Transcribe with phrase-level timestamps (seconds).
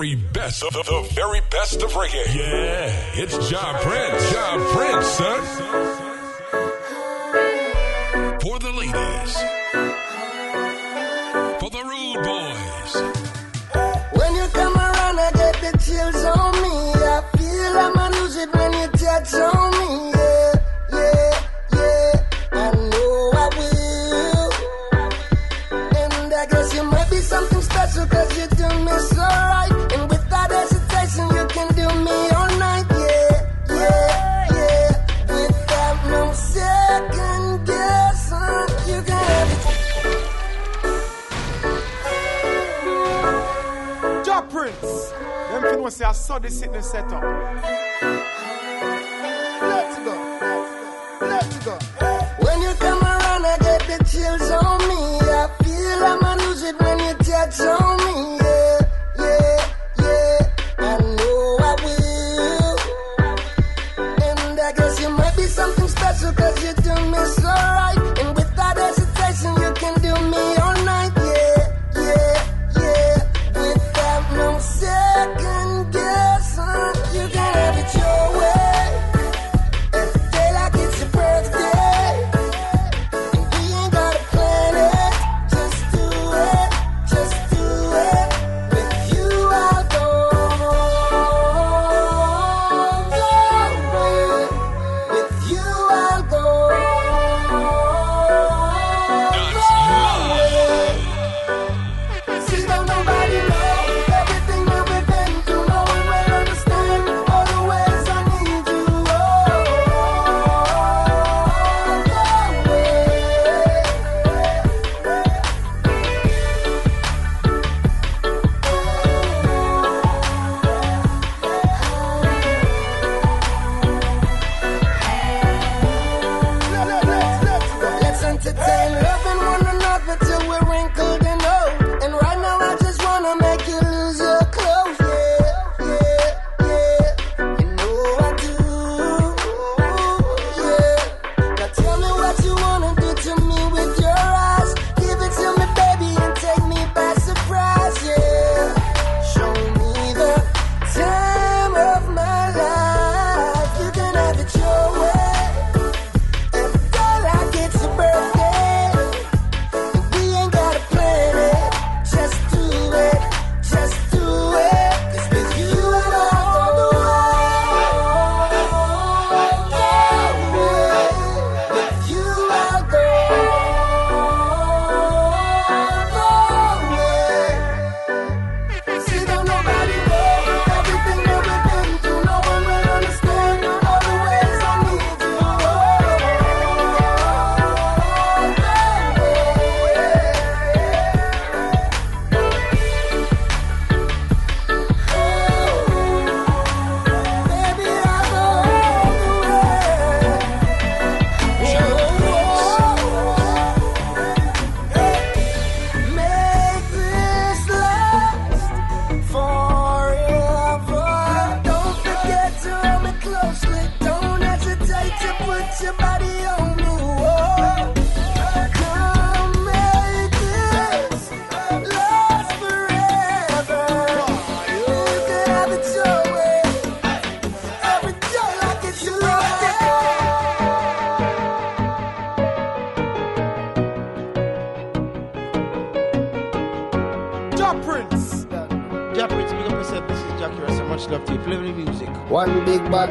[0.00, 2.34] very best, the, the very best of reggae.
[2.34, 6.09] Yeah, it's Ja Prince, Ja Prince, son.
[45.90, 47.22] say, I saw the sickness set up.
[49.62, 50.14] Let's go.
[51.20, 51.78] Let's go.
[52.44, 54.69] When you come around, I get the chills on.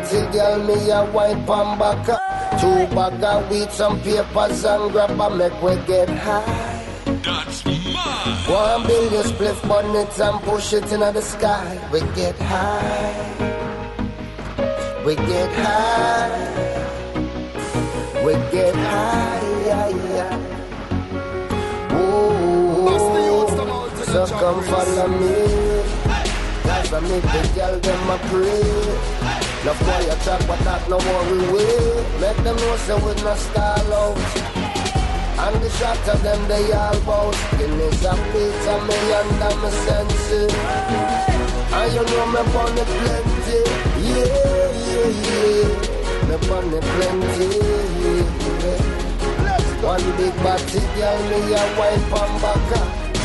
[0.09, 2.05] Bottle, girl, me a white pan back.
[2.59, 6.85] Two bag of weed, some papers and grab a make we get high.
[7.23, 7.93] That's mine.
[8.47, 11.79] One billion spliff bonnets and push it into the sky.
[11.91, 13.35] We get high.
[15.05, 16.29] We get high.
[18.25, 19.39] We get high.
[19.65, 20.37] Yeah, yeah.
[21.93, 22.99] Ooh,
[24.05, 25.35] so come follow me.
[26.63, 29.18] Cause I make the girl them a pray.
[29.59, 31.99] Boy you talk but that no worry we will.
[32.23, 34.15] Make them know say we no stall out.
[35.35, 39.69] And the shot of them they all bout Guinness a beat a me under my
[39.83, 40.55] senses.
[41.75, 43.59] And you know me bunny plenty.
[43.99, 44.31] Yeah,
[44.79, 45.75] yeah, yeah.
[46.23, 47.51] Me bunny plenty
[47.99, 48.79] yeah.
[49.83, 52.71] One big body girl me a wine pan back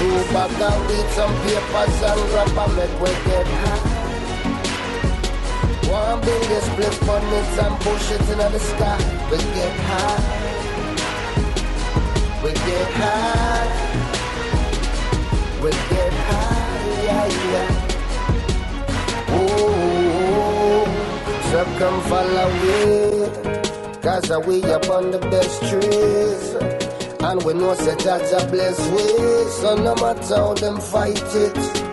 [0.02, 3.93] Two bag of weed, some papers and a make we get high
[6.14, 8.98] one billion split bonnets and push it into the sky.
[9.30, 10.22] We get high.
[12.42, 13.68] We get high.
[15.62, 17.04] We get high.
[17.06, 17.68] Yeah, yeah.
[19.38, 20.86] Ooh,
[21.50, 22.78] so come follow me.
[24.02, 26.44] Cause we up on the best trees.
[27.22, 29.44] And we know say that's a blessed way.
[29.60, 31.83] So no matter how them fight it.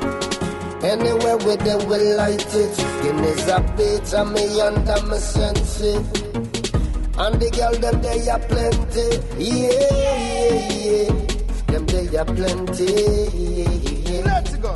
[0.84, 2.78] Anywhere where they will light it.
[3.04, 6.08] Guineas a beat and me under my senses.
[7.22, 9.22] And the girl them they are plenty.
[9.38, 11.12] Yeah, yeah, yeah.
[11.68, 12.86] Them they are plenty.
[14.10, 14.74] Yeah, Let's go.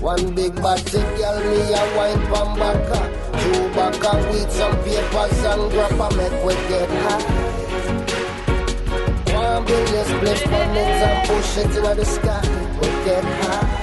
[0.00, 2.90] One big body girl me a wine from back.
[3.38, 7.24] Two back and with some papers and grab a make we get high.
[9.34, 12.42] One billion split bonnets and push it into the sky.
[12.80, 13.73] We get high.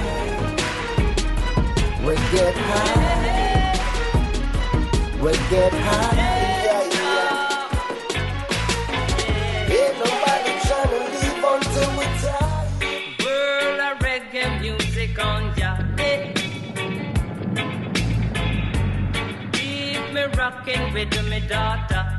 [2.06, 3.78] We get high.
[5.22, 6.30] We get high.
[9.70, 10.54] Ain't nobody
[11.54, 13.98] until we die.
[14.02, 15.78] Reggae music on ya.
[16.00, 16.34] eh.
[19.54, 20.24] Keep me
[20.94, 22.11] with me daughter.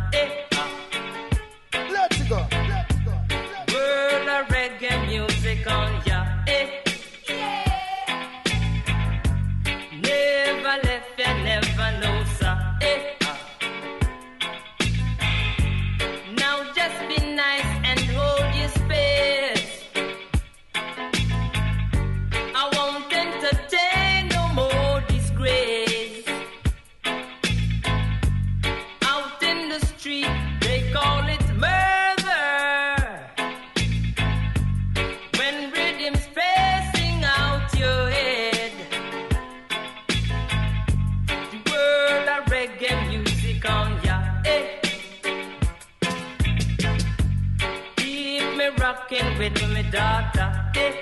[49.39, 50.53] With me daughter.
[50.77, 51.02] Eh.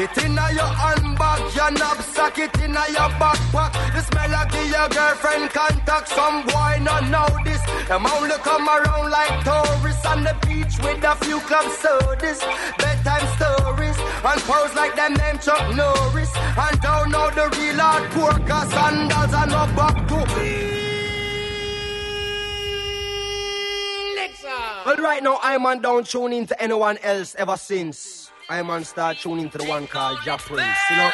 [0.00, 3.72] It inna your handbag, your knapsack, it inna your backpack.
[3.92, 6.08] The smell of your girlfriend contact.
[6.10, 7.60] Some boy not know this.
[7.88, 12.38] Them only come around like tourists on the beach with a few club sodas,
[12.78, 16.30] bedtime stories, and pose like them name Chuck Norris.
[16.36, 20.18] And don't know the real hardcore, cause sandals are no back to.
[24.86, 28.17] Well, right now, I'm on don't tune in to anyone else ever since.
[28.50, 31.10] I'm on start tuning to the one called Ja Prince, you know.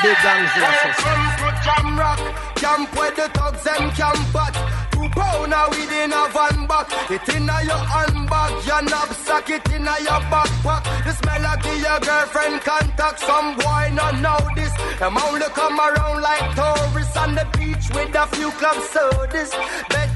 [0.00, 0.94] Big gangs Welcome
[1.36, 2.18] to Jam Rock,
[2.56, 4.56] camp where the thugs and camp at.
[4.90, 6.88] Two pounder within a van back.
[7.10, 10.82] It inna your handbag, your knapsack, it inna your backpack.
[11.04, 13.20] The smell of your girlfriend contact.
[13.20, 14.72] Some boy not know this.
[14.98, 20.11] Them only come around like tourists on the beach with a few club sodas, stories,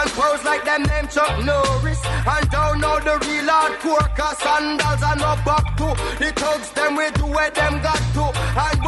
[0.00, 2.00] and pose like them name Chuck Norris.
[2.04, 5.88] And don't know the real hardcore, cause sandals are no back to.
[6.18, 8.24] The thugs them we do where them got to.
[8.64, 8.80] And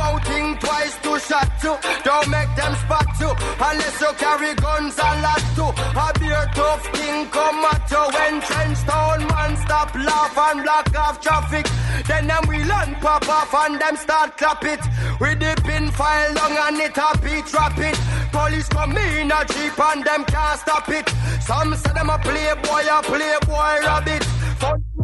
[1.23, 1.76] to shot you.
[2.05, 3.31] Don't make them spot you.
[3.61, 5.71] Unless you carry guns a lot too.
[5.99, 10.95] A beer tough king come at you when trench town man stop laugh and block
[10.97, 11.67] off traffic.
[12.07, 14.81] Then them we learn pop off and them start clap it.
[15.21, 17.47] With the pin file long and it a beat
[17.87, 17.99] it.
[18.33, 21.09] Police come in a jeep and them can't stop it.
[21.41, 24.41] Some say them a playboy, a playboy rabbit.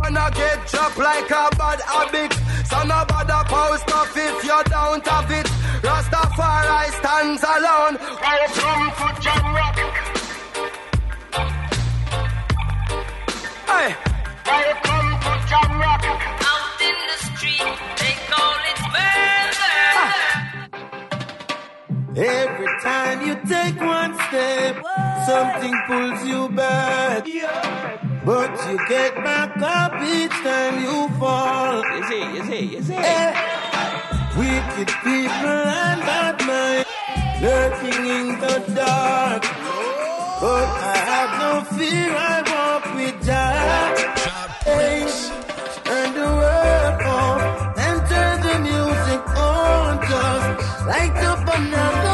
[0.02, 2.32] Fun wanna get dropped like a bad habit.
[2.66, 5.46] Son of a post off if you don't have it.
[5.82, 7.98] Rastafari stands alone.
[8.22, 9.78] Welcome to Jam Rock.
[13.66, 13.88] Hey.
[14.46, 16.04] Welcome to Jam Rock.
[16.52, 19.78] Out in the street, they call it murder.
[22.16, 24.74] Every time you take one step,
[25.26, 27.26] something pulls you back.
[28.28, 31.82] But you get back up each time you fall.
[31.96, 32.94] You see, you see, you see.
[32.94, 33.30] Eh.
[34.36, 35.56] Wicked people
[35.88, 36.90] and bad minds
[37.40, 39.42] lurking in the dark.
[40.42, 43.96] But I have no fear, I walk with Jah.
[44.62, 45.08] Hey,
[45.84, 50.02] turn the world off and turn the music on.
[50.04, 52.07] Just light up another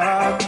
[0.00, 0.39] air.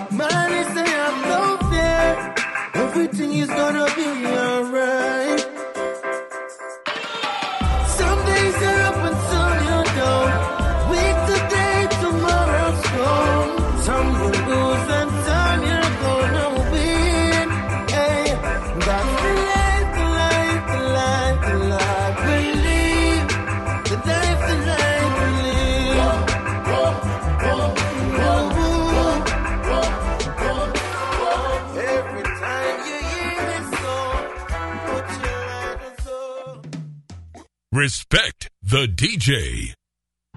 [37.73, 39.73] Respect the DJ.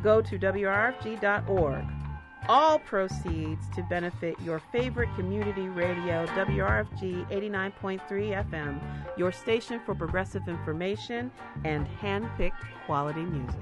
[0.01, 1.83] Go to WRFG.org.
[2.47, 8.79] All proceeds to benefit your favorite community radio, WRFG 89.3 FM,
[9.17, 11.29] your station for progressive information
[11.65, 13.59] and hand picked quality music.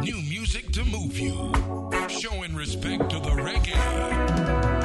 [0.00, 1.52] New music to move you.
[2.08, 4.79] Showing respect to the reggae.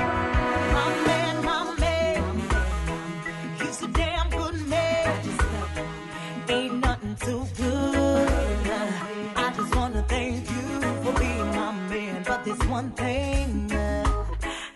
[12.76, 14.06] One thing that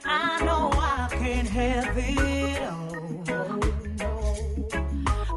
[0.06, 3.58] I know I can't have it all.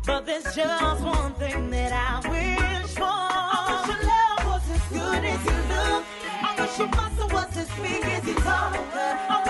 [0.06, 3.02] But there's just one thing that I wish for.
[3.04, 6.04] I wish your love was as good as you look.
[6.48, 9.41] I wish your muscle was as big as you talk.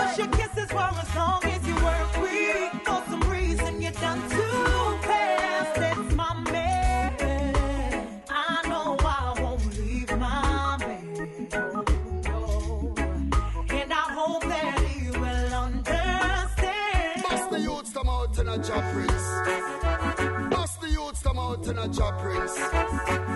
[21.77, 23.32] A job prince.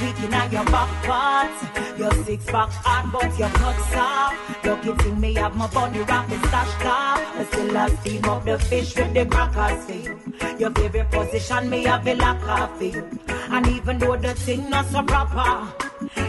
[0.00, 1.98] Weak in your back parts.
[1.98, 4.64] Your six pack hard but your cut soft.
[4.64, 7.18] You can see me have my body rapid stash top.
[7.18, 10.16] I still a steam up the fish with the crackers feel.
[10.58, 13.08] Your favorite position me have a lock off you.
[13.28, 15.72] And even though the thing not so proper,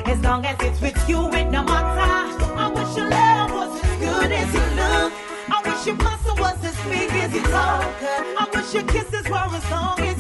[0.06, 2.44] as long as it's with you it no matter.
[2.64, 5.14] I wish your love was as good as you look.
[5.50, 7.84] I wish your muscle was as big as you talk.
[8.42, 10.17] I wish your kisses were as long as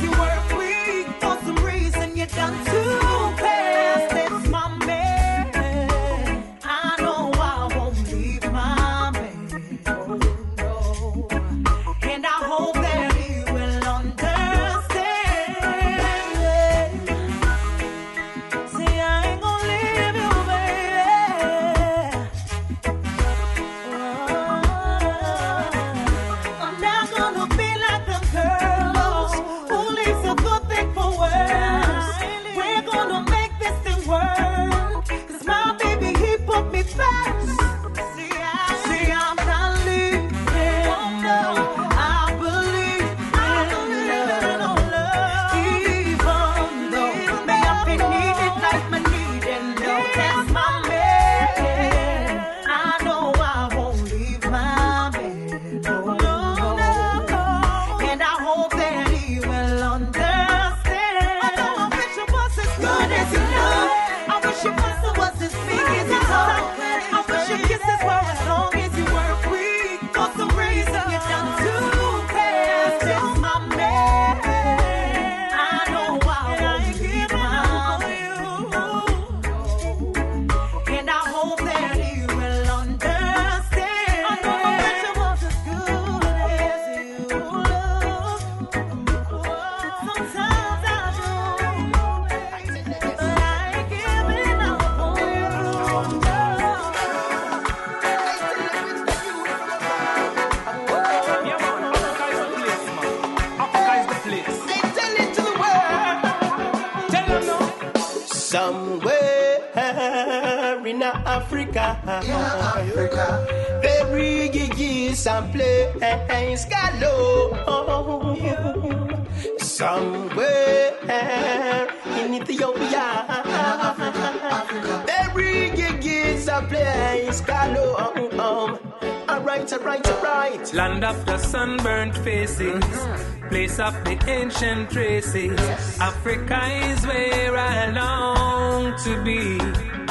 [133.88, 135.58] of the ancient traces.
[136.00, 136.60] Africa
[136.91, 139.58] is where I long to be.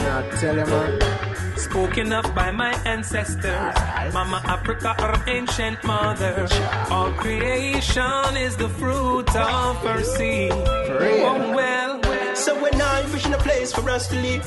[0.00, 1.58] Now tell you, man.
[1.58, 3.74] Spoken of by my ancestors,
[4.14, 6.48] Mama Africa, our ancient mother.
[6.90, 10.52] All creation is the fruit of her seed.
[10.52, 12.00] Oh, well,
[12.34, 14.46] So when I vision a place for us to live,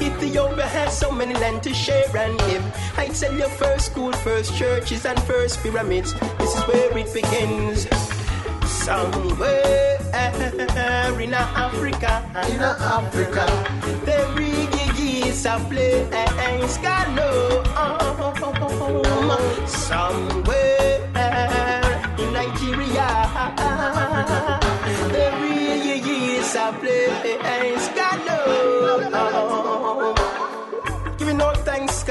[0.00, 2.64] Ethiopia has so many land to share and give.
[2.96, 6.12] I tell you, first school, first churches, and first pyramids.
[6.38, 7.88] This is where it begins.
[8.84, 9.98] Somewhere
[11.20, 12.12] in Africa,
[12.50, 13.46] In Africa.
[14.04, 17.62] the reggae is a place galore.
[19.68, 20.61] Somewhere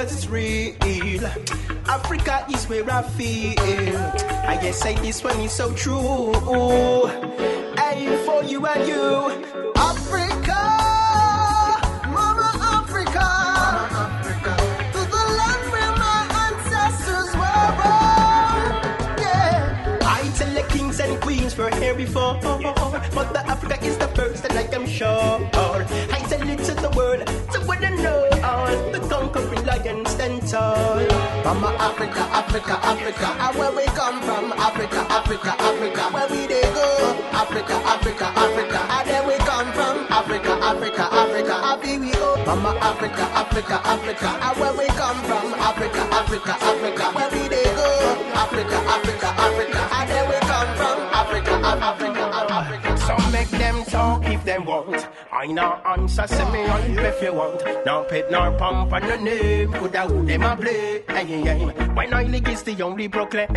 [0.01, 1.25] cause it's real.
[1.85, 3.97] Africa is where I feel.
[4.47, 7.05] I guess say this one is so true.
[7.77, 9.29] Hey, for you and you.
[9.75, 10.61] Africa,
[12.09, 13.29] Mama Africa,
[14.93, 18.69] to the land where my ancestors were born.
[19.21, 24.07] Yeah, I tell the kings and queens were here before, but the Africa is the
[24.09, 25.49] first, and I am sure.
[26.15, 28.30] I tell it to the world, to what I know.
[28.93, 30.99] The conquering lion stand tall.
[31.43, 36.61] Mama Africa, Africa, Africa, and where we come from, Africa, Africa, Africa, where we they
[36.61, 36.87] go,
[37.33, 42.77] Africa, Africa, Africa, and then we come from, Africa, Africa, Africa, happy we go, Mama
[42.81, 47.89] Africa, Africa, Africa, and where we come from, Africa, Africa, Africa, where we they go,
[48.35, 52.20] Africa, Africa, Africa, and then we come from, Africa, Africa.
[53.91, 55.05] Talk if them want.
[55.33, 57.61] I no answer, say me on if you want.
[57.85, 61.03] No pet nor pump on the name, could I who them a play?
[61.09, 61.65] Hey, hey.
[61.93, 63.49] When I lick is the only proclaim.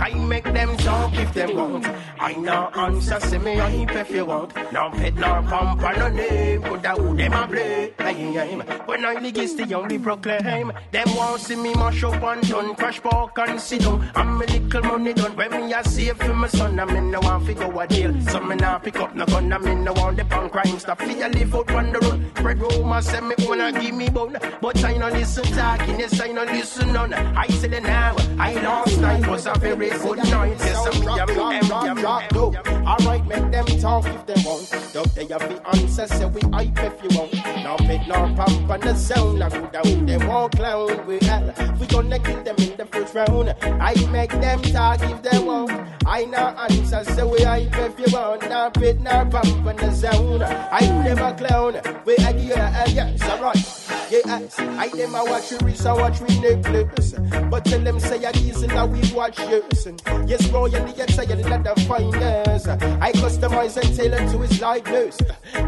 [0.00, 1.86] I make them talk if them want.
[2.18, 4.56] I no answer, say me on if you want.
[4.72, 7.94] No pet nor pump on the name, could I who them a play?
[7.96, 8.56] Hey, hey.
[8.86, 10.72] When I lick is the only proclaim.
[10.90, 14.10] Them want see me mash up and done, crash park and sit down.
[14.16, 15.36] I'm a little money done.
[15.36, 18.20] When me a save for my son, I'm in the one figure a deal.
[18.22, 21.00] So me nah pick up no gun, I'm in the one the punk crime stuff.
[21.06, 22.20] Me a live out on the road.
[22.36, 24.36] Spread rumors, say me wanna give me bone.
[24.60, 27.12] But I no listen talking, yes I no listen none.
[27.14, 30.56] I say the now, I lost night was a very good night.
[30.58, 32.86] Yes, I'm I'm me, I'm me, I'm me.
[32.86, 34.92] Alright, make them talk if they want.
[34.92, 37.34] Don't they have the answer, say we hype if you want.
[37.34, 41.06] Now pick no pump on the sound, I go down, they won't clown.
[41.06, 43.54] We hell, we gonna kill them in the first round.
[43.62, 45.72] I make them talk if they want.
[46.06, 48.42] I no answer, say we hype if you want.
[48.48, 50.42] Now pick nor pump on the sound.
[50.42, 51.74] I never clown.
[52.04, 53.86] We are the uh, yes, alright.
[54.08, 57.50] Yes, I them a watch you reach, watch we Netflix.
[57.50, 59.88] But tell them say a diesel now we watch yours.
[60.26, 62.68] Yes, bro, you need to say a lot of finance.
[62.68, 65.18] I customize and tailor to his likeness.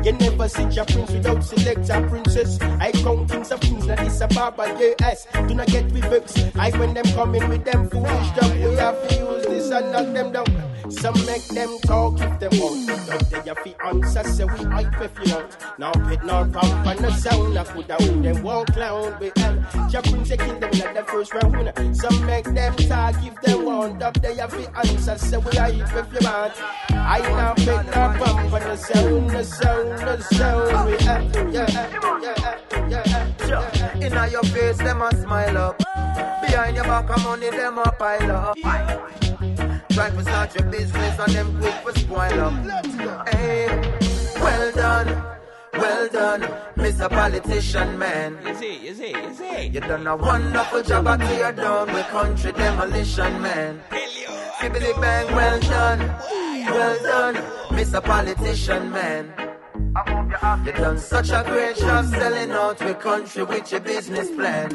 [0.05, 2.61] You never see your prince without select a princess.
[2.61, 5.27] I count kings of kings, not this a barber, yes.
[5.33, 6.39] Do not get reversed.
[6.57, 10.15] I when them coming with them foolish stuff, we have to use this and knock
[10.15, 10.78] them down.
[10.91, 12.87] Some make them talk if they want.
[12.89, 15.57] Don't they have to answer, say we hype if you want.
[15.79, 19.35] Now pit nor pump and the sound, I could have um, them won't clown with
[19.35, 21.57] prince, they kill them in the first round.
[21.57, 21.95] Winner.
[21.95, 23.99] Some make them talk if they want.
[24.01, 26.53] Don't they have to answer, say we hype if you want.
[26.91, 30.91] I now pit nor pump and the sound, the sound, the sound.
[30.91, 31.67] We have to, yeah,
[32.89, 34.07] yeah, yeah, yeah.
[34.07, 35.79] Inna your face, them a smile up.
[35.79, 39.58] Behind your back, of money, them a pile up.
[39.99, 43.29] Try to start your business and them quick for spoil up.
[43.35, 43.67] Hey,
[44.37, 45.09] well done,
[45.73, 46.43] well done,
[46.77, 47.11] Mr.
[47.11, 48.39] Politician Man.
[48.47, 49.67] You see, you see, you see.
[49.67, 53.81] You done a wonderful job at tear down with country demolition, man.
[54.61, 57.35] Fibbly bang, well done, well done,
[57.77, 58.01] Mr.
[58.01, 59.48] Politician Man.
[60.65, 64.69] You done such a great job selling out the country with your business plan.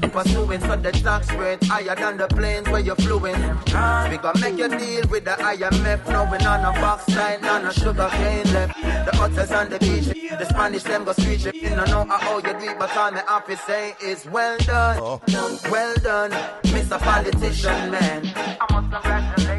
[0.00, 3.40] Pursuing for the tax rate higher than the planes where you're fluing.
[3.40, 6.08] We gonna make you deal with the IMF.
[6.10, 8.74] No, we not no box line, not a sugar cane left.
[8.80, 11.44] The hotels on the beach, the Spanish them go screech.
[11.44, 14.98] You don't know how you do it, but all have to say is well done,
[15.00, 15.60] oh.
[15.70, 16.30] well done,
[16.64, 16.98] Mr.
[16.98, 18.24] Politician Man.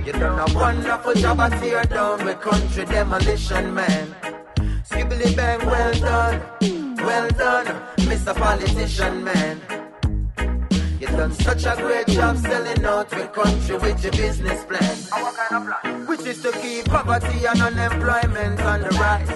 [0.05, 4.38] You done a wonderful job at tear down with country demolition, man.
[4.89, 6.41] Skibbly bang, well done,
[6.97, 7.67] well done,
[8.09, 8.35] Mr.
[8.35, 9.61] Politician Man.
[10.99, 14.97] You done such a great job selling out the country with your business plan.
[15.13, 16.07] Our kind of plan.
[16.07, 19.29] Which is to keep poverty and unemployment on the rise.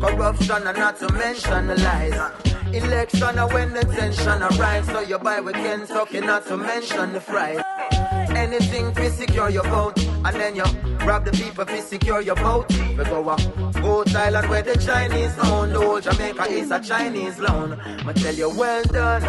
[0.00, 2.14] Corruption and not to mention the lies.
[2.72, 4.86] Election are when the tension arise.
[4.86, 7.60] So you buy with Kentucky, not to mention the fries.
[8.36, 10.64] Anything to secure your vote, and then you
[11.06, 12.66] rob the people to secure your vote.
[12.96, 13.38] We go up,
[13.74, 15.72] go Thailand where the Chinese own.
[15.72, 17.80] The whole Jamaica is a Chinese loan.
[17.80, 19.22] I tell you, well done,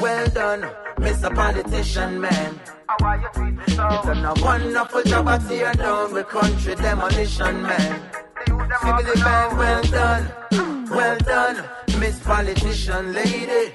[0.00, 0.62] well done,
[0.98, 1.34] Mr.
[1.34, 2.60] Politician Man.
[3.00, 8.00] You done a wonderful job at tear down the country demolition man.
[8.46, 11.64] Sibbly bang, well done, well done,
[11.98, 13.74] Miss Politician Lady.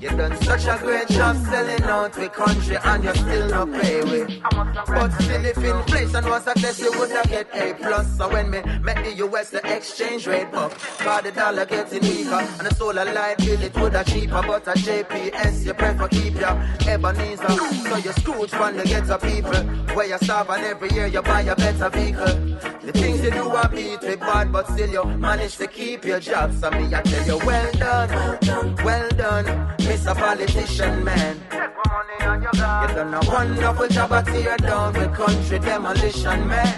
[0.00, 4.00] You done such a great job selling out the country and you still not pay
[4.02, 4.40] we.
[4.86, 8.16] But still if inflation was a test you would have get A plus.
[8.16, 10.72] So when me met the US the exchange rate up.
[10.98, 14.40] Cause the dollar getting weaker and the solar light bill it would have cheaper.
[14.46, 16.56] But a JPS you prefer keep your
[16.86, 17.48] Ebenezer.
[17.48, 19.96] So you Scrooge from the ghetto people.
[19.96, 22.58] Where you starve and every year you buy a better vehicle.
[22.82, 26.20] The things you do are beat with bad but still you manage to keep your
[26.20, 26.52] job.
[26.54, 29.87] So me I tell you well done, well done, well done.
[29.88, 30.14] Mr.
[30.14, 31.36] Politician Man.
[31.50, 36.74] You done a wonderful job at tear down the country demolition man.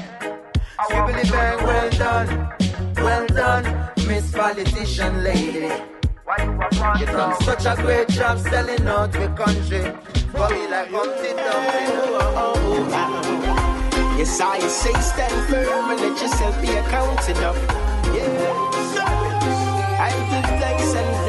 [0.79, 2.29] Skibbly bang, well done,
[2.97, 5.73] well done, Miss Politician Lady.
[7.01, 9.83] You done such a great job selling out the country.
[10.31, 12.11] For me like Humpty Dumpty.
[14.19, 17.57] Yes, I say stand firm and let yourself be accounted up.
[18.15, 18.71] Yeah,
[19.99, 21.20] I give thanks and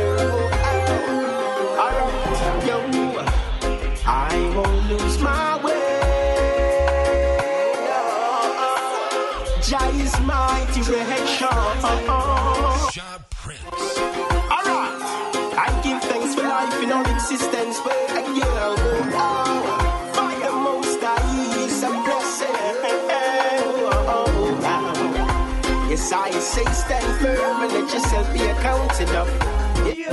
[26.13, 29.07] I say stand firm and let yourself be accounted.
[29.07, 30.11] Yeah,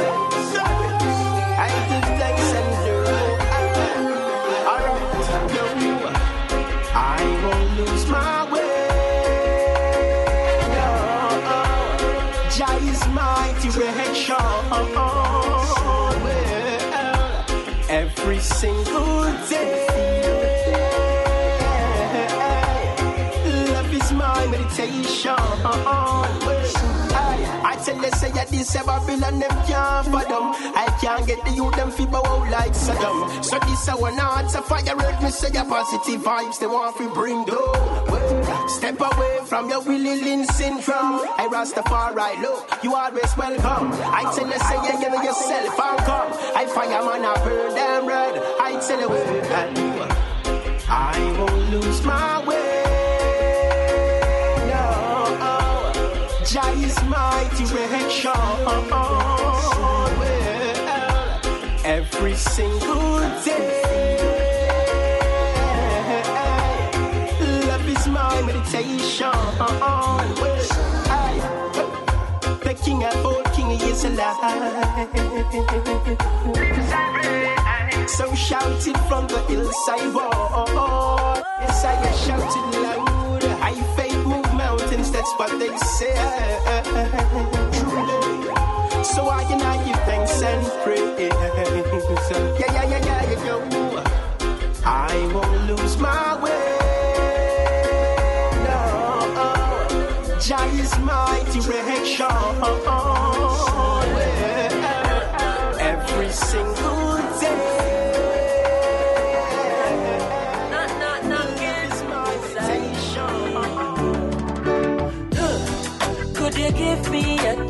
[1.58, 2.96] I give thanks and do.
[4.70, 5.02] Alright,
[5.56, 5.64] yo,
[6.94, 8.86] I won't lose my way.
[10.76, 10.90] No,
[12.56, 14.46] Jah is my direction.
[17.90, 19.87] Every single day.
[24.80, 24.86] I,
[27.64, 30.54] I tell you, say that this a Babylon them can't fathom.
[30.76, 33.44] I can't get the youth them feeble out like Saddam.
[33.44, 35.22] So this a one heart a fire earth.
[35.22, 38.68] Me say your positive vibes they want to bring down.
[38.68, 41.26] Step away from your Willie Lynch syndrome.
[41.36, 43.90] I Rastafari, look, you always welcome.
[44.14, 46.32] I tell you, say you give yourself and come.
[46.54, 48.38] I fireman, I burn them red.
[48.60, 49.08] I tell you,
[50.88, 52.37] I won't lose my
[57.08, 58.32] my direction.
[61.84, 63.82] Every single day.
[67.66, 69.32] Love is my meditation.
[72.64, 75.08] The king of all king is alive.
[78.08, 81.42] So shout it from the hillside wall.
[81.60, 83.44] Yes, I am shouting loud.
[83.62, 84.27] I faith
[85.08, 86.14] move that's what they say.
[89.04, 91.18] So I can I give thanks and praise.
[91.18, 93.56] Yeah, yeah, yeah, yeah, yeah, yo.
[94.84, 96.78] I won't lose my way.
[98.64, 98.80] No,
[100.40, 102.26] Jah is my direction.
[105.80, 106.77] Every single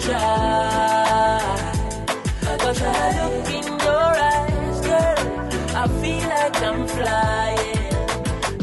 [0.09, 1.41] try?
[2.63, 5.21] Cause when I look in your eyes, girl,
[5.81, 7.95] I feel like I'm flying.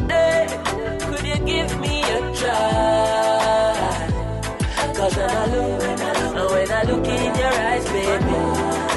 [0.10, 0.44] Hey,
[1.08, 3.76] could you give me a try?
[4.98, 8.40] Cause when I look, when I look, when I look in your eyes, baby,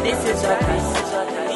[0.05, 1.48] this is what this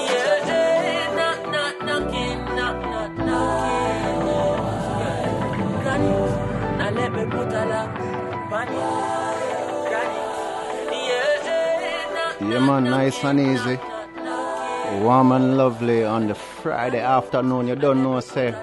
[12.53, 13.79] yeah, man, nice and easy.
[15.03, 17.69] Warm and lovely on the Friday afternoon.
[17.69, 18.55] You don't know, say.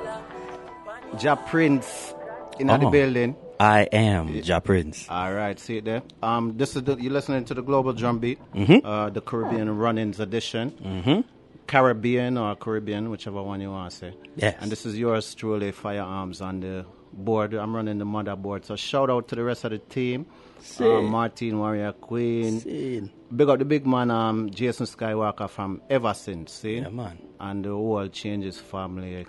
[1.19, 2.13] Ja Prince
[2.59, 2.89] in the Uh-huh.
[2.91, 3.35] building.
[3.59, 5.07] I am Ja Prince.
[5.09, 6.01] All right, see it there.
[6.21, 8.81] Um, this is the, you're listening to the Global Drum Beat, Mhm.
[8.85, 11.23] uh, the Caribbean Run-ins edition, Mhm.
[11.67, 14.13] Caribbean or Caribbean, whichever one you want to say.
[14.35, 14.55] Yes.
[14.61, 17.53] And this is yours truly, Firearms on the board.
[17.53, 18.65] I'm running the motherboard.
[18.65, 20.25] So shout out to the rest of the team.
[20.61, 20.87] Sin.
[20.87, 23.09] Uh, Martin Warrior Queen.
[23.35, 26.53] Big up the big man, um, Jason Skywalker from Ever Since.
[26.53, 26.77] See?
[26.77, 27.19] Yeah, man.
[27.39, 29.25] And the whole Changes family.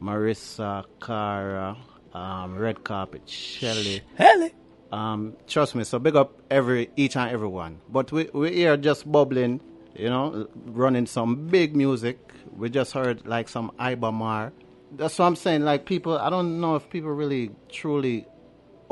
[0.00, 1.76] Marissa, Cara,
[2.12, 4.02] um, Red Carpet, Shelly.
[4.16, 4.52] Helly.
[4.90, 7.80] Um, trust me, so big up every each and every one.
[7.88, 9.60] But we we're here just bubbling,
[9.94, 12.18] you know, running some big music.
[12.54, 14.52] We just heard like some Iba Mahr.
[14.94, 15.62] That's what I'm saying.
[15.62, 18.26] Like people, I don't know if people really truly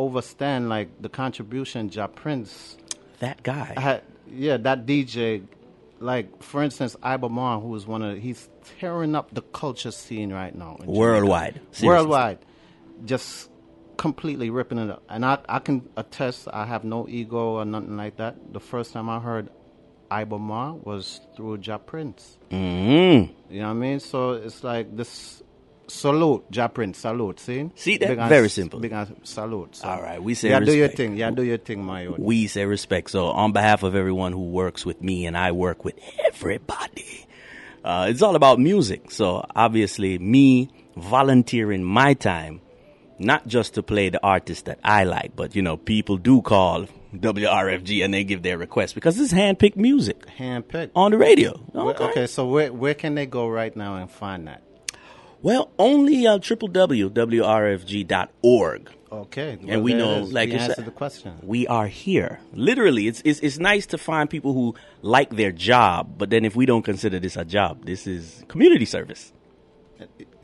[0.01, 2.77] overstand like the contribution Ja Prince.
[3.19, 3.75] That guy.
[3.77, 5.47] Had, yeah, that DJ.
[5.99, 10.33] Like for instance, Iba Mahr, who is one of he's tearing up the culture scene
[10.33, 10.79] right now.
[10.85, 11.61] Worldwide.
[11.83, 12.39] Worldwide.
[13.05, 13.51] Just
[13.99, 15.03] completely ripping it up.
[15.11, 18.53] And I, I can attest, I have no ego or nothing like that.
[18.55, 19.51] The first time I heard
[20.11, 22.39] Iba Mahr was through Ja Prince.
[22.51, 23.31] Mm.
[23.51, 24.01] You know what I mean?
[24.01, 25.43] So it's like this
[25.93, 27.41] salute, Ja Prince, salute.
[27.41, 27.71] See?
[27.75, 28.19] See that?
[28.19, 28.81] Ass- Very simple.
[28.81, 29.77] Big ass salute.
[29.77, 30.97] So All right, we say Yeah, do your respect.
[30.97, 31.17] thing.
[31.17, 32.17] Yeah, do your thing, my own.
[32.19, 33.11] We say respect.
[33.11, 35.95] So, on behalf of everyone who works with me, and I work with
[36.27, 37.27] everybody,
[37.85, 39.11] uh, it's all about music.
[39.11, 42.61] So, obviously, me volunteering my time,
[43.19, 46.87] not just to play the artist that I like, but you know, people do call
[47.15, 50.91] WRFG and they give their request because it's handpicked music Handpicked.
[50.95, 51.61] on the radio.
[51.75, 52.05] Okay.
[52.05, 54.63] okay, so where where can they go right now and find that?
[55.43, 57.11] Well, only uh, www.wrfg.org.
[59.13, 59.59] Okay.
[59.61, 61.35] well, and we know, like You said, the question.
[61.43, 62.39] we are here.
[62.53, 66.55] Literally, it's, it's it's nice to find people who like their job, but then if
[66.55, 69.33] we don't consider this a job, this is community service.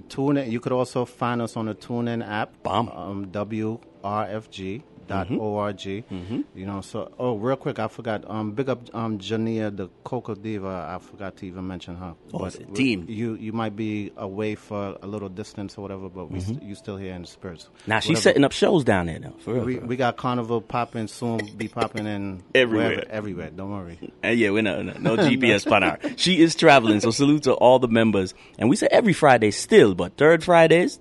[0.08, 0.50] Tune in.
[0.50, 2.62] You could also find us on the TuneIn app.
[2.62, 2.88] Bomb.
[2.88, 4.82] Um, WRFG.
[5.06, 5.76] Dot org.
[5.78, 6.40] Mm-hmm.
[6.54, 8.24] You know, so oh, real quick, I forgot.
[8.28, 10.86] Um, big up um Jania, the Coco Diva.
[10.88, 12.14] I forgot to even mention her.
[12.32, 13.06] Oh, But it's a team.
[13.08, 16.42] You you might be away for a little distance or whatever, but we Mhm.
[16.46, 17.68] st- you still here in the spirits.
[17.86, 18.22] Now she's Whatever.
[18.22, 19.32] setting up shows down there now.
[19.38, 19.64] For real.
[19.64, 19.88] We, for real.
[19.88, 21.40] we got Carnival popping soon.
[21.56, 22.88] Be popping in Everywhere.
[22.88, 23.50] wherever- everywhere.
[23.54, 23.98] Don't worry.
[24.24, 25.98] Uh, yeah, we no, no, no GPS panar.
[26.18, 28.34] She is traveling, so salute to all the members.
[28.58, 30.98] And we say every Friday still, but third Fridays,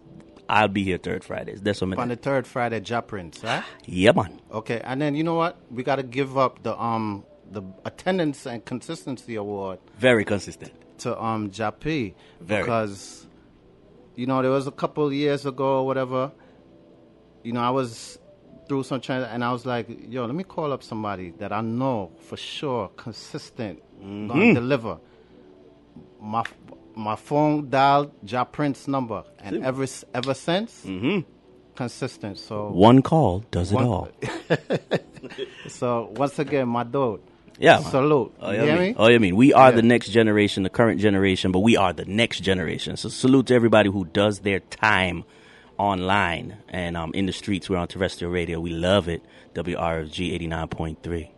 [0.47, 1.62] I'll be here third Fridays.
[1.62, 3.63] That's what I'm on the third Friday, Ja Prince, right?
[3.86, 4.39] Yeah, man.
[4.51, 5.58] Okay, and then you know what?
[5.71, 10.71] We got to give up the um the attendance and consistency award Very consistent.
[10.99, 12.63] to um Japi Very.
[12.63, 13.27] because
[14.15, 16.31] you know there was a couple years ago or whatever.
[17.43, 18.17] You know, I was
[18.67, 21.62] through some trans and I was like, yo, let me call up somebody that I
[21.62, 24.53] know for sure consistent, gonna Mhm.
[24.55, 24.97] deliver.
[26.19, 26.43] My
[26.95, 29.62] my phone dialed Ja Prince number, and See?
[29.62, 31.25] ever ever since, Mhm.
[31.75, 32.38] consistent.
[32.39, 34.10] So One call does it all.
[35.67, 37.19] so once again, my dude.
[37.58, 37.79] Yeah.
[37.79, 38.34] Salute.
[38.41, 38.95] Oh, you yeah, hear I mean, me?
[38.97, 39.75] oh, yeah, I mean, we are Yeah.
[39.77, 42.97] the next generation, the current generation, but we are the next generation.
[42.97, 45.23] So salute to everybody who does their time
[45.77, 47.69] online and um, in the streets.
[47.69, 48.60] We're on terrestrial radio.
[48.60, 49.21] We love it.
[49.53, 51.29] WRFG 89.3.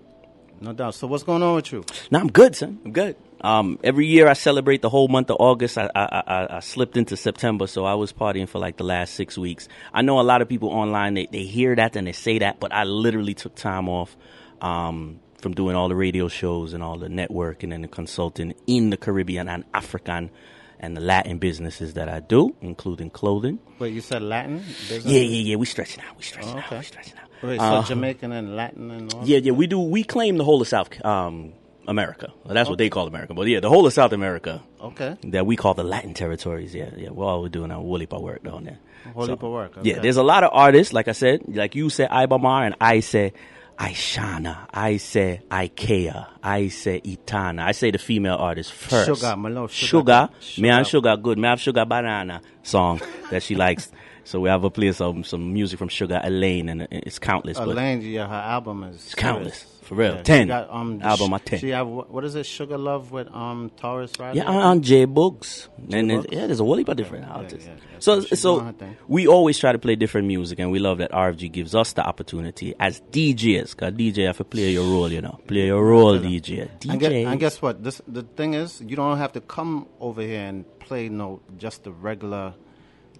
[0.60, 0.96] No doubt.
[0.96, 1.84] So what's going on with you?
[2.10, 2.80] No, I'm good, son.
[2.84, 3.16] I'm good.
[3.42, 5.78] Um, every year I celebrate the whole month of August.
[5.78, 9.14] I, I, I, I slipped into September, so I was partying for like the last
[9.14, 9.68] six weeks.
[9.94, 12.60] I know a lot of people online, they, they hear that and they say that,
[12.60, 14.16] but I literally took time off,
[14.62, 18.90] um, from doing all the radio shows and all the networking and the consulting in
[18.90, 20.32] the Caribbean and African
[20.80, 23.60] and the Latin businesses that I do, including clothing.
[23.80, 24.58] Wait, you said Latin?
[24.58, 25.06] business?
[25.06, 25.56] Yeah, yeah, yeah.
[25.58, 26.18] We stretching out.
[26.18, 26.66] We stretching Oh, out.
[26.66, 26.78] okay.
[26.80, 27.30] We stretching out.
[27.44, 29.24] Wait, so Uh, Jamaican and Latin and all?
[29.28, 29.80] Yeah, yeah, we do.
[29.80, 31.54] We claim the whole of South um,
[31.88, 32.32] America.
[32.44, 33.34] Well, that's what they call America.
[33.34, 34.62] But yeah, the whole of South America.
[34.82, 35.18] Okay.
[35.24, 36.76] That we call the Latin territories.
[36.76, 37.10] Yeah, yeah.
[37.10, 38.80] We're all doing our woolly work down there.
[39.16, 40.92] Heap of work, Yeah, there's a lot of artists.
[40.94, 43.32] Like I said, like you say Iba Mahr, and I say
[43.80, 44.68] Aishana.
[44.74, 46.28] I say Ikea.
[46.44, 47.64] I say Etana.
[47.64, 49.06] I say the female artist first.
[49.06, 50.30] Sugar, my love, Sugar.
[50.40, 50.62] Sugar.
[50.62, 51.38] Me and Sugar good.
[51.38, 53.92] Me have Sugar Banana song that she likes.
[54.24, 57.58] So we have a play some some music from Sugar Elaine, and it's countless.
[57.58, 59.66] but Elaine, yeah, her album is countless.
[59.88, 60.16] For real.
[60.16, 60.48] Yeah, 10.
[60.50, 61.60] got, um, Album at 10.
[61.60, 62.46] She have what is it?
[62.46, 64.40] Sugar Love with um Tarrus Riley.
[64.40, 65.70] Yeah, on J Books.
[65.94, 66.28] And Books?
[66.30, 67.66] yeah, there's a whole heap of different artists.
[67.68, 68.00] yeah, yeah.
[68.00, 68.98] So, So so doing her thing.
[69.08, 72.06] we always try to play different music, and we love that RFG gives us the
[72.06, 73.78] opportunity as DJs.
[73.78, 76.68] Cause DJ have to play your role, you know, play your role, DJ.
[76.90, 77.26] And, guess, DJ.
[77.26, 77.82] and guess what?
[77.82, 81.86] This the thing is, you don't have to come over here and play no just
[81.86, 82.54] the regular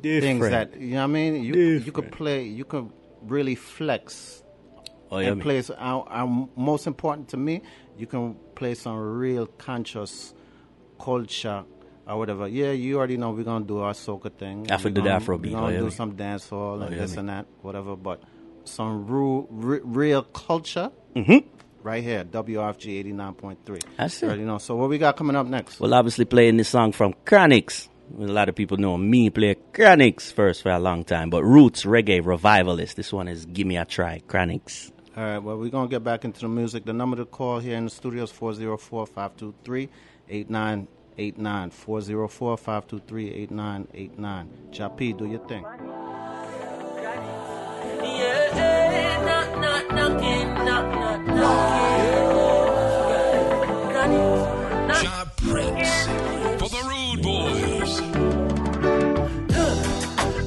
[0.02, 0.74] things Different.
[0.74, 0.98] that you know.
[0.98, 2.92] what I mean, you you could play, you could
[3.24, 4.44] really flex.
[5.12, 5.64] Oh, yeah, and play.
[5.78, 7.62] uh, most important to me,
[7.98, 10.34] you can play some real conscious
[11.00, 11.64] culture
[12.08, 12.48] or whatever.
[12.48, 14.70] Yeah, you already know we're gonna do our soca thing.
[14.72, 17.18] Afro- We're the gonna- Afrobeat, We're oh, gonna do some dance hall Oh, and this
[17.18, 17.96] and that, whatever.
[17.96, 18.22] But
[18.66, 20.92] some ru- re- real culture.
[21.16, 21.48] Mm-hmm.
[21.84, 23.82] Right here, WRFG 89.3.
[23.98, 24.40] That's it.
[24.40, 24.58] You know.
[24.58, 25.80] So what we got coming up next?
[25.80, 27.88] Well, obviously playing this song from Chronixx.
[28.20, 31.84] A lot of people know me play Chronixx first for a long time, but Roots
[31.86, 32.96] Reggae Revivalist.
[32.98, 34.92] This one is Give Me a Try, Chronixx.
[35.18, 36.86] All right, well, we're going to get back into the music.
[36.86, 39.90] The number to call here in the studio is 404 523
[40.30, 41.70] 8989.
[41.72, 44.50] 404 523 8989.
[44.70, 45.66] Japi, do your thing.
[48.04, 52.28] Yeah, knock, knock, knocking, knock, knock, knocking.
[55.04, 56.06] Job Prince
[56.62, 58.02] for the Rude Boys.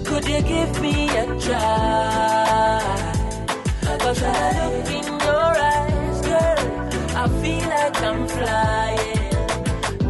[0.06, 2.39] Could you give me a try?
[8.50, 9.18] Like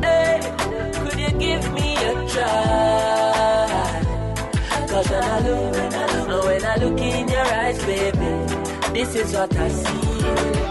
[0.05, 0.40] Hey,
[1.00, 4.03] could you give me a try?
[4.90, 8.33] Cause when I look, when I look, when I look in your eyes, baby,
[8.94, 10.18] this is what I see.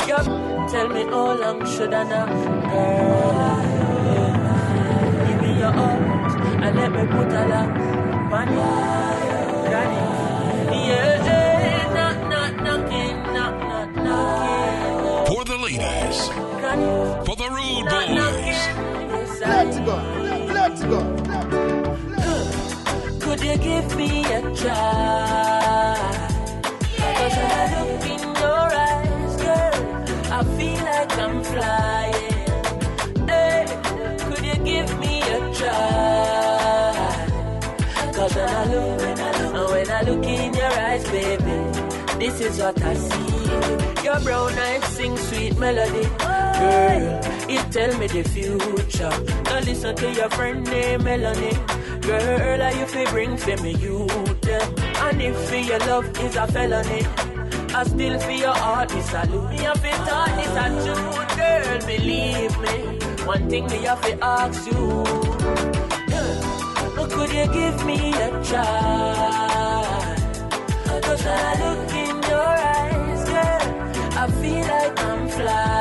[0.09, 0.25] Yup,
[0.71, 2.29] tell me how long should I knock,
[2.71, 3.59] girl?
[5.27, 6.33] Give me your arms
[6.65, 7.71] and let me put a lock
[8.37, 8.69] on you,
[9.69, 10.01] granny.
[10.89, 15.35] Yeah, yeah, knock, knock, knocking, knock, knock, knocking.
[15.35, 16.48] For the ladies.
[16.69, 18.15] Granny, For the Rude knock, Boys.
[18.15, 18.45] knocking.
[19.09, 19.95] Yes, Let's I go.
[20.53, 20.99] Let's go.
[23.19, 25.97] Could you give me a try?
[27.17, 29.77] Cause when I look in your eyes, girl,
[30.31, 33.27] I feel like I'm flying.
[33.27, 33.65] Hey,
[34.29, 36.93] could you give me a try?
[38.13, 41.57] Cause when I look, when I look, oh, when I look in your eyes, baby,
[42.19, 44.03] this is what I see.
[44.03, 46.07] Your brown eyes sing sweet melody.
[46.59, 47.03] Girl,
[47.49, 49.15] it tell me the future.
[49.45, 51.57] Now listen to your friend named Melanie.
[52.01, 54.07] Girl, are you fi bring for me you?
[55.05, 57.01] And if your love is a felony,
[57.73, 59.49] I still for your heart is a loot.
[59.51, 62.75] Me have to thought this a truth, girl, believe me.
[63.25, 65.03] One thing me have to ask you.
[66.11, 70.15] Girl, could you give me a try?
[71.03, 73.65] Cause when I look in your eyes, girl,
[74.17, 75.78] I feel like I'm flying.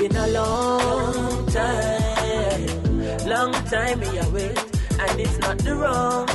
[0.00, 4.58] Been a long time, long time me a wait,
[4.98, 6.26] and it's not the wrong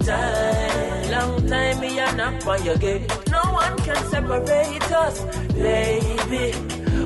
[0.00, 1.10] time.
[1.10, 5.20] Long time me a knock on your gate, no one can separate us,
[5.52, 6.54] baby.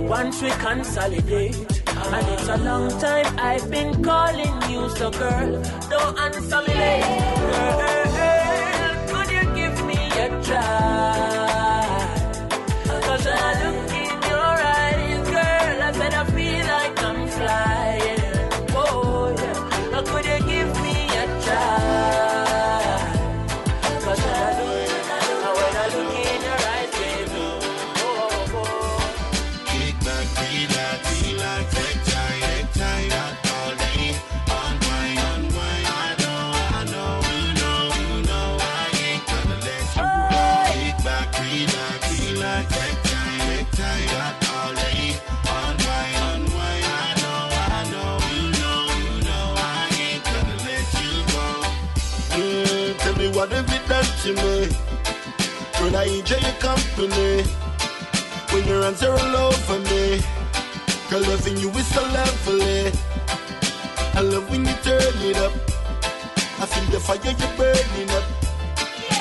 [0.06, 1.56] Once we consolidate.
[1.88, 7.02] And it's a long time I've been calling you, so girl, don't answer me late.
[8.18, 11.47] Girl, could you give me a try?
[54.34, 54.66] Me?
[55.80, 57.44] When I enjoy your company.
[58.50, 60.22] When your hands are all over me
[61.10, 62.92] Girl, loving you is so lovely.
[64.14, 65.52] I love when you turn it up.
[66.60, 68.24] I feel the fire you're burning up.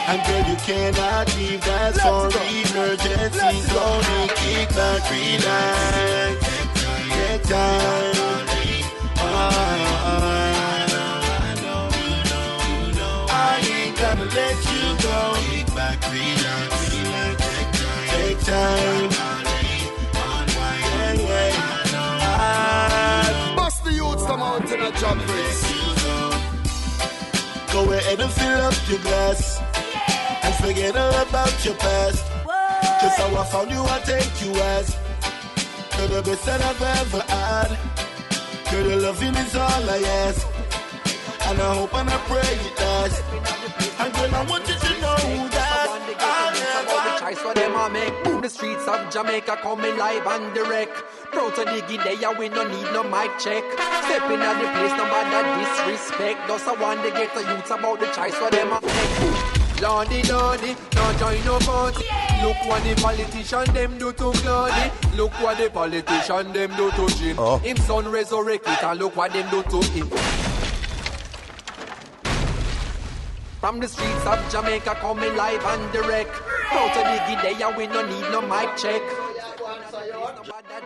[0.09, 6.47] And girl, you cannot leave that for emergencies Only kick back, relax
[7.09, 8.16] Take time
[14.37, 15.19] let you go
[15.49, 17.37] Kick back, relax, relax
[18.13, 19.09] Take time
[20.97, 22.29] Yeah, yeah.
[22.39, 25.63] Ah, Bust the youths come out in a job race.
[27.73, 29.61] Go ahead and fill up your glass
[30.43, 32.25] and forget all about your past.
[33.01, 34.97] Just how I found you, I take you as
[35.97, 37.69] you're the best that I've ever had.
[38.71, 40.47] Girl, your loving is all I ask,
[41.47, 43.23] and I hope and I pray it lasts.
[43.99, 47.19] And girl, I want you to know that I'll never.
[47.19, 50.95] Choice for them I make Boom the streets of Jamaica coming live and direct
[51.31, 53.63] Proud to dig in there we no need no mic check
[54.05, 57.99] Stepping at the place no matter disrespect Just I want to get the youths about
[57.99, 61.97] the choice for them I make Lordy, lordy, no join no vote
[62.43, 64.91] Look what the politician them do to Claudy.
[65.15, 67.35] Look what the politician them do to Jim.
[67.39, 67.57] Oh.
[67.57, 70.07] Him son resurrected and look what them do to him.
[73.67, 76.31] From the streets of Jamaica coming live and direct.
[76.71, 79.01] Out of the giddy and we no need no mic check.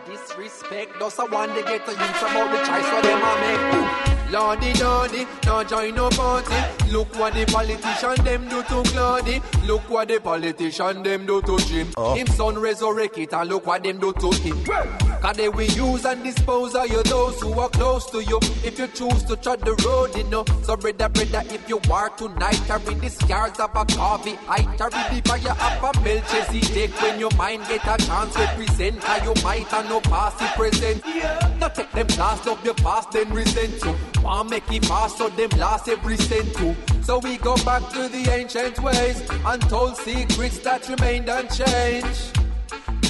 [0.08, 4.32] Disrespect, those are want they get to use about the choice for them a make.
[4.32, 6.56] Lordy, lordy, no join no party.
[6.90, 9.42] Look what the politician them do to Claudy.
[9.68, 11.94] Look what the politician them do to Jim.
[11.98, 12.16] Oh.
[12.16, 15.11] Him son resurrect it and look what them do to him.
[15.22, 18.40] Cause they will use and dispose of you those who are close to you.
[18.66, 20.44] If you choose to tread the road, you know.
[20.64, 24.40] So brother, brother, if you are tonight, carry the scars of a coffee.
[24.50, 26.90] I carry the fire of a Melchizedek.
[27.02, 29.04] When your mind get a chance, represent.
[29.04, 31.06] how you might have no past the present.
[31.60, 33.96] Now take them last of your past, then resent you.
[34.24, 36.76] Want make it fast, so them last every cent too.
[37.04, 42.40] So we go back to the ancient ways, and untold secrets that remained unchanged.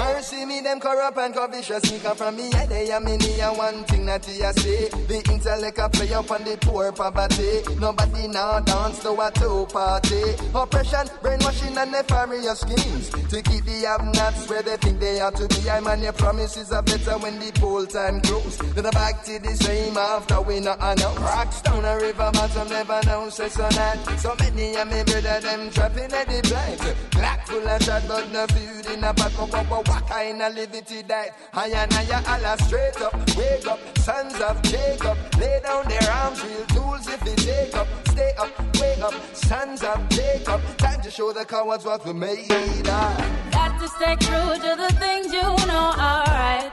[0.00, 2.48] Mercy me, them corrupt and covetous sneaker from me.
[2.50, 4.88] Yeah, they are many and one thing that you say.
[4.88, 7.60] The intellect a play up on the poor poverty.
[7.78, 10.22] Nobody now dance to a two party.
[10.54, 13.10] Oppression, brainwashing and nefarious schemes.
[13.10, 15.68] To keep the have-nots where they think they are to be.
[15.68, 18.56] I man, your promises are better when the poll time close.
[18.56, 21.18] Then I back to the same after we not announce.
[21.18, 24.18] Rocks down a river bottom, never know, say so not.
[24.18, 26.96] So many of me brother, them trapping at the blind.
[27.12, 31.36] Black full of chat, but no food in a what, what kind of liberty that
[31.52, 36.44] I and I Allah straight up, wake up, sons of Jacob, lay down their arms,
[36.44, 41.10] real tools if they take up, stay up, wake up, sons of Jacob, time to
[41.10, 42.48] show the cowards what we made.
[42.86, 46.70] Got to stay true to the things you know are right.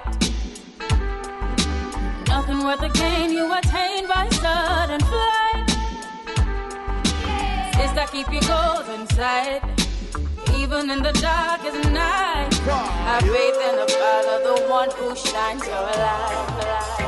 [2.27, 5.69] Nothing worth the gain you attain by sudden flight.
[7.75, 9.86] Sister, keep your goals in sight.
[10.77, 15.81] Even in the darkest night, have faith in the Father, the one who shines your
[15.81, 17.07] light.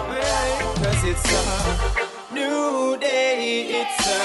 [0.82, 4.20] Cause it's a new day, it's a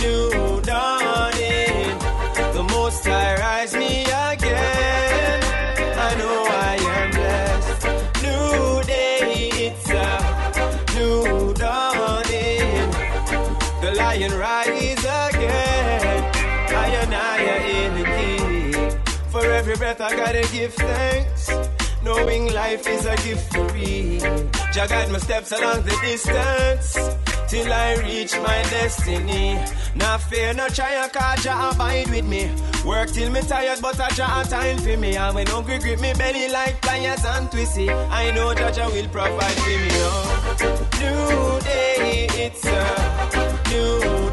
[0.00, 1.98] new dawning.
[2.54, 5.42] The most I rise me again.
[6.08, 7.84] I know I am blessed.
[8.22, 10.08] New day, it's a
[10.94, 12.90] new dawning.
[13.82, 14.73] The lion rise
[19.96, 21.50] Breath I gotta give thanks.
[22.02, 24.18] Knowing life is a gift to me.
[24.72, 26.98] Jah guide my steps along the distance
[27.48, 29.56] till I reach my destiny.
[29.94, 32.50] Now fear, no try, cause Jah abide with me.
[32.84, 35.16] Work till me tired, but I Jah time for me.
[35.16, 39.08] And when hungry grip me belly like pliers and twisty, I know Jah Jah will
[39.08, 39.90] provide for me.
[39.92, 40.88] Oh.
[40.98, 44.23] New day, it's a new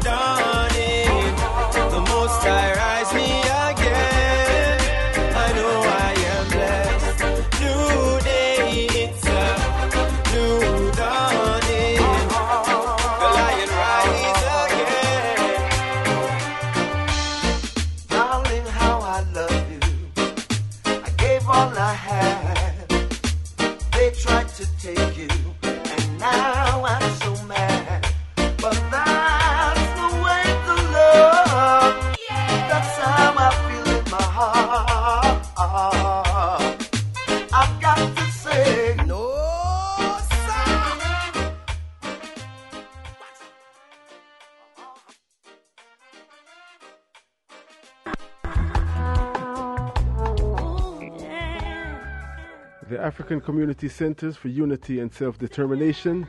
[53.22, 56.26] African Community Centers for Unity and Self Determination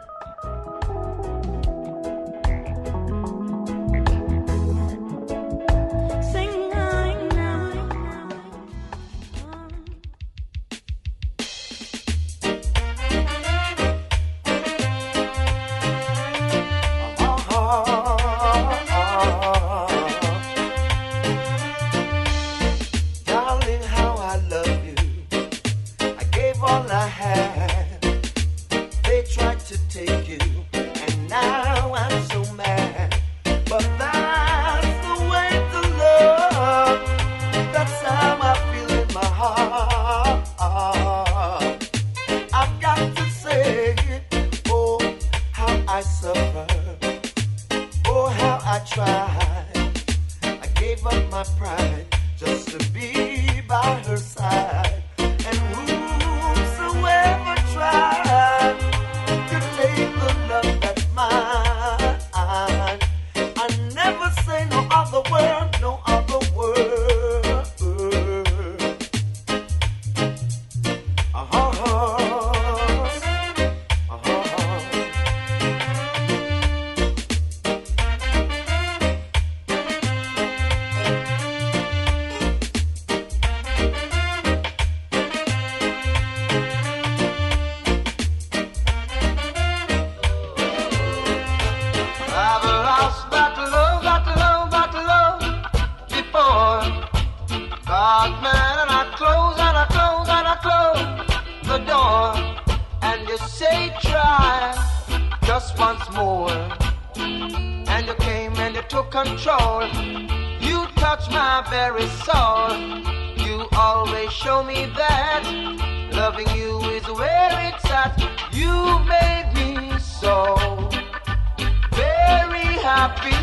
[123.00, 123.39] happy.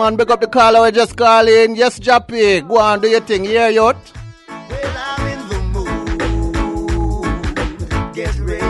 [0.00, 0.16] man.
[0.16, 0.82] Pick up the caller.
[0.82, 1.76] We just call in.
[1.76, 2.66] Yes, Jappy.
[2.66, 3.00] Go on.
[3.00, 3.44] Do your thing.
[3.44, 3.96] Yeah, yacht.
[4.48, 7.38] Well, I'm in the mood.
[8.14, 8.69] Get ready.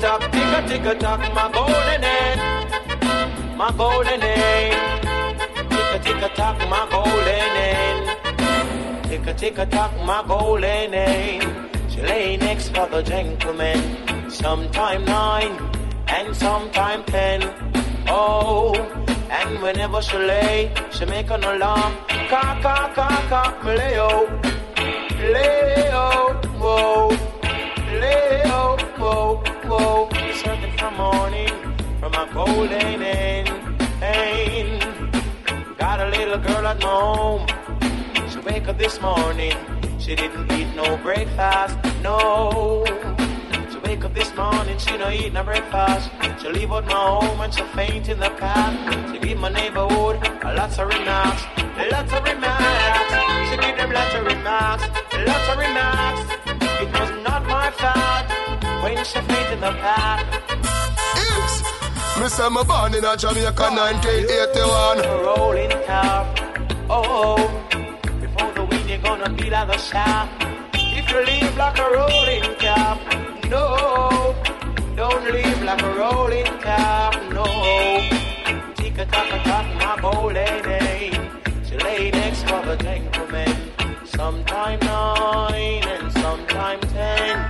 [0.00, 2.38] tock, tick a tick a tock, my golden egg,
[3.56, 4.72] my golden egg.
[5.70, 9.04] Tick a tick a tock, my golden egg.
[9.04, 11.46] Tick a tick a tock, my golden egg.
[11.90, 15.52] She lay next for the gentleman, sometime nine
[16.08, 17.42] and sometime ten.
[18.08, 18.74] Oh,
[19.30, 21.92] and whenever she lay, she make an alarm,
[22.32, 24.26] ka ka ka ka, lay oh,
[25.34, 27.29] lay oh, whoa.
[32.12, 33.48] from a golden end.
[35.78, 37.46] Got a little girl at home.
[38.30, 39.56] She wake up this morning.
[39.98, 42.84] She didn't eat no breakfast, no.
[43.70, 46.10] She wake up this morning, she no eat no breakfast.
[46.40, 49.12] She leave out my home and she faint in the path.
[49.12, 53.12] She give my neighborhood a lot of remarks, a lot of remarks.
[53.50, 56.22] She give them lots of remarks, a lot of remarks.
[56.82, 58.26] It was not my fault
[58.82, 60.59] when she faint in the path.
[62.20, 64.98] Me say me born in a Jamaica 1981.
[65.24, 66.34] Rolling car,
[66.90, 67.36] oh, oh.
[68.20, 70.30] before the wind you're gonna be like a shaft.
[70.74, 73.00] If you leave like a rolling cap,
[73.48, 74.36] no,
[74.96, 77.44] don't leave like a rolling cap, no.
[78.74, 81.16] Tick a tock a tock, my bold lady.
[81.66, 83.56] She lay next for the gentleman.
[84.04, 87.49] Sometime nine and sometime ten.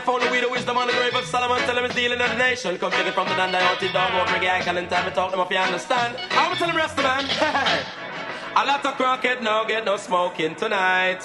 [0.00, 1.58] I and I found the weed, wisdom on the grave of Solomon.
[1.58, 2.78] Tell him he's dealing in the nation.
[2.78, 5.10] Come take it from the Dandai out the dog, over reggae icon and time to
[5.14, 6.16] talk them if you understand.
[6.30, 7.26] I will tell him rest of man.
[8.56, 11.20] A lot of crackhead now get no smoking tonight.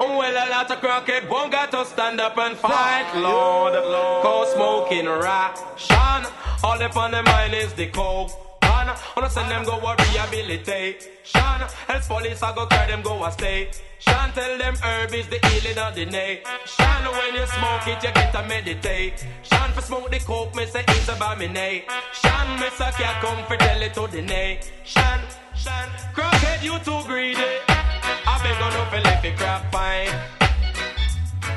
[0.00, 3.74] Oh, well, a lot of crackhead won't got to stand up and fight, Lord.
[3.74, 4.22] Lord.
[4.24, 6.26] Cause smoking ration.
[6.64, 8.49] All up on the mind is the coke.
[8.86, 11.60] Man, wanna send them go a rehabilitation.
[11.88, 13.70] Else police I go carry them go a stay.
[13.98, 17.02] Shan tell them herb is the healing of the nation.
[17.12, 19.26] When you smoke it, you get a meditate.
[19.42, 21.84] Shan for smoke the coke, me say it's abominate.
[22.14, 25.20] Shan, me say can't come for tell it to the nation.
[25.54, 27.60] Shan, crackhead, you too greedy.
[27.68, 30.08] I beg on no for left it crap fine.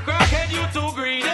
[0.03, 1.29] Crackhead, you too greedy.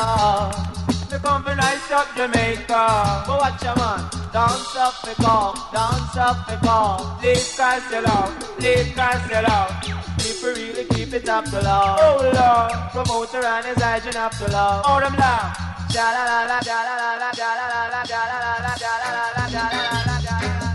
[1.10, 3.24] We come to nice up Jamaica.
[3.26, 4.08] But watch your man.
[4.32, 7.18] Dance up the come, dance up the come.
[7.18, 9.74] Please cast your love, please cast your love.
[10.18, 11.98] We really keep it up to love.
[12.00, 14.84] Oh Lord, promoter and his agent up to love.
[14.86, 15.50] Oh them love.
[15.90, 18.54] Ja la la la, ja la la la, ja la la la, ja la la
[18.62, 20.70] la, ja la la la, ja la la la, ja la la.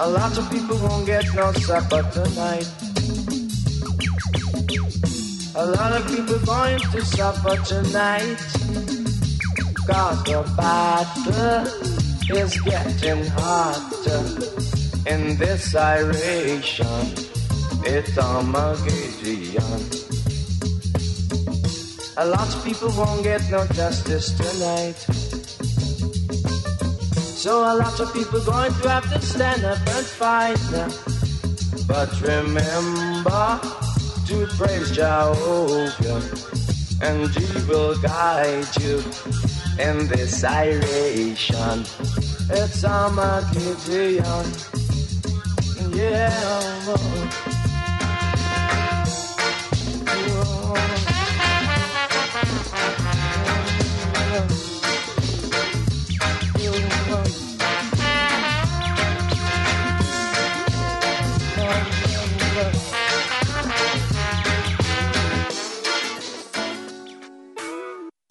[0.00, 2.87] A lot of people won't get no supper tonight.
[5.58, 8.38] A lot of people going to suffer tonight.
[9.88, 11.66] Cause the battle
[12.30, 14.22] is getting hotter
[15.10, 16.86] in this iration.
[17.82, 19.82] It's Armageddon.
[22.18, 24.98] A lot of people won't get no justice tonight.
[27.34, 30.88] So a lot of people going to have to stand up and fight now.
[31.88, 33.77] But remember
[34.28, 36.22] to praise Jehovah,
[37.00, 38.98] and He will guide you
[39.78, 41.86] in this iration.
[42.50, 44.44] It's Armageddon.
[45.94, 46.30] Yeah.
[46.90, 47.47] Oh.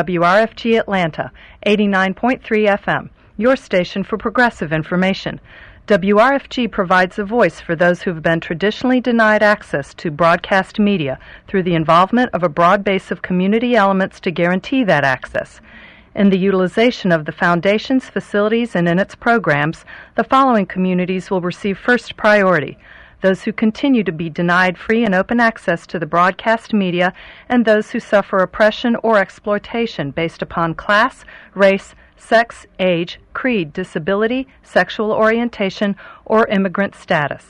[0.07, 1.33] WRFG Atlanta,
[1.65, 5.37] 89.3 FM, your station for progressive information.
[5.87, 11.19] WRFG provides a voice for those who have been traditionally denied access to broadcast media
[11.45, 15.59] through the involvement of a broad base of community elements to guarantee that access.
[16.15, 19.83] In the utilization of the Foundation's facilities and in its programs,
[20.15, 22.77] the following communities will receive first priority
[23.21, 27.13] those who continue to be denied free and open access to the broadcast media,
[27.49, 34.47] and those who suffer oppression or exploitation based upon class, race, sex, age, creed, disability,
[34.63, 35.95] sexual orientation,
[36.25, 37.49] or immigrant status.